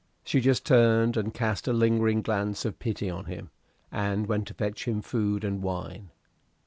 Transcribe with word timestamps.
She 0.23 0.41
just 0.41 0.65
turned 0.65 1.15
and 1.15 1.31
cast 1.31 1.67
a 1.67 1.73
lingering 1.73 2.23
glance 2.23 2.65
of 2.65 2.79
pity 2.79 3.07
on 3.07 3.25
him, 3.25 3.51
and 3.91 4.25
went 4.25 4.47
to 4.47 4.55
fetch 4.55 4.85
him 4.87 5.03
food 5.03 5.43
and 5.43 5.61
wine. 5.61 6.09